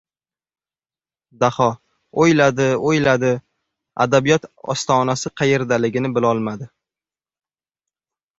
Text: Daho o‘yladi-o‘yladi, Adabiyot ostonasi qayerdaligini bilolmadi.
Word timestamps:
Daho 1.43 1.67
o‘yladi-o‘yladi, 2.23 3.31
Adabiyot 4.07 4.49
ostonasi 4.75 5.33
qayerdaligini 5.43 6.13
bilolmadi. 6.17 6.71